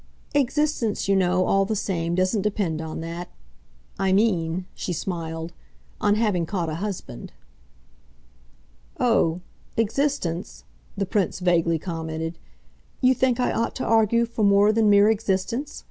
[0.33, 3.29] "Existence, you know, all the same, doesn't depend on that.
[3.99, 5.53] I mean," she smiled,
[6.01, 7.31] "on having caught a husband."
[8.99, 9.41] "Oh
[9.77, 10.63] existence!"
[10.97, 12.39] the Prince vaguely commented.
[12.99, 15.79] "You think I ought to argue for more than mere existence?"